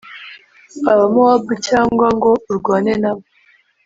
[0.91, 3.23] Abamowabu cyangwa ngo urwane na bo,